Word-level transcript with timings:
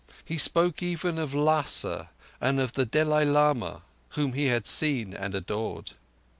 He 0.25 0.39
spoke 0.39 0.81
even 0.81 1.19
of 1.19 1.35
Lhassa 1.35 2.09
and 2.41 2.59
of 2.59 2.73
the 2.73 2.87
Dalai 2.87 3.23
Lama, 3.23 3.83
whom 4.17 4.33
he 4.33 4.47
had 4.47 4.65
seen 4.65 5.13
and 5.13 5.35
adored. 5.35 5.91